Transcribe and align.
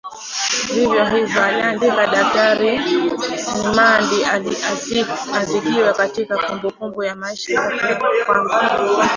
Vivyo 0.73 1.05
hivyo 1.05 1.43
aliandika 1.43 2.07
Daktari 2.07 2.77
Nmandi 3.65 4.25
Azikiwe 5.35 5.93
katika 5.93 6.37
kumbukumbu 6.37 7.03
ya 7.03 7.15
maisha 7.15 7.53
yake 7.53 7.85
ya 7.85 7.95
kwamba 8.25 8.69